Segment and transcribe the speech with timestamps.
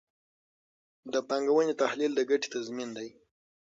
[1.13, 3.09] د پانګونې تحلیل د ګټې تضمین دی.